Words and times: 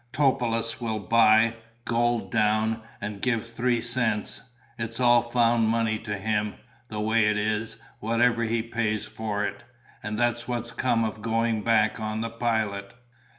Topelius 0.13 0.81
will 0.81 0.97
buy, 0.97 1.57
gold 1.85 2.31
down, 2.31 2.81
and 2.99 3.21
give 3.21 3.45
three 3.45 3.79
cents. 3.79 4.41
It's 4.79 4.99
all 4.99 5.21
found 5.21 5.67
money 5.67 5.99
to 5.99 6.17
him, 6.17 6.55
the 6.87 6.99
way 6.99 7.27
it 7.27 7.37
is, 7.37 7.77
whatever 7.99 8.41
he 8.41 8.63
pays 8.63 9.05
for 9.05 9.45
it. 9.45 9.61
And 10.01 10.17
that's 10.17 10.47
what 10.47 10.73
come 10.75 11.03
of 11.03 11.21
going 11.21 11.61
back 11.61 11.99
on 11.99 12.21
the 12.21 12.31
pilot." 12.31 12.95